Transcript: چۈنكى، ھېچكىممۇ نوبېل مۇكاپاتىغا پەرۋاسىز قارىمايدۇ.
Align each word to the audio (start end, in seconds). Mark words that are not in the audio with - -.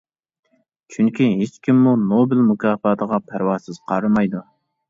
چۈنكى، 0.95 1.27
ھېچكىممۇ 1.41 1.93
نوبېل 2.05 2.43
مۇكاپاتىغا 2.49 3.23
پەرۋاسىز 3.29 3.81
قارىمايدۇ. 3.93 4.47